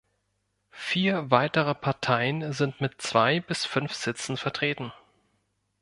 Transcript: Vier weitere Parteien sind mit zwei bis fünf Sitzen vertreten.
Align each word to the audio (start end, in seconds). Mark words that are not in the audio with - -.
Vier 0.71 1.29
weitere 1.29 1.75
Parteien 1.75 2.53
sind 2.53 2.81
mit 2.81 2.99
zwei 3.03 3.39
bis 3.39 3.65
fünf 3.67 3.93
Sitzen 3.93 4.35
vertreten. 4.35 4.91